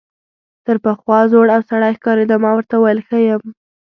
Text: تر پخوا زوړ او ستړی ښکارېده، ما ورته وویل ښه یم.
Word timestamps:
تر 0.65 0.75
پخوا 0.83 1.19
زوړ 1.31 1.47
او 1.55 1.61
ستړی 1.67 1.93
ښکارېده، 1.97 2.35
ما 2.43 2.51
ورته 2.55 2.75
وویل 2.77 2.99
ښه 3.07 3.17
یم. 3.27 3.43